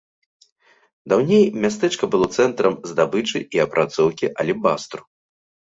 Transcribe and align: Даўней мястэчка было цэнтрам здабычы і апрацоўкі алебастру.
Даўней 1.13 1.45
мястэчка 1.65 2.09
было 2.17 2.25
цэнтрам 2.39 2.73
здабычы 2.95 3.45
і 3.45 3.57
апрацоўкі 3.67 4.33
алебастру. 4.43 5.01